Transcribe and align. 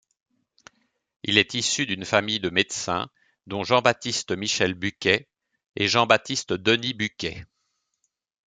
Il 1.21 1.37
est 1.37 1.53
issu 1.53 1.85
d'une 1.85 2.05
famille 2.05 2.39
de 2.39 2.49
médecins 2.49 3.07
dont 3.45 3.63
Jean-Baptiste-Michel 3.63 4.73
Bucquet 4.73 5.27
et 5.75 5.87
Jean-Baptiste-Denis 5.87 6.95
Bucquet. 6.95 7.45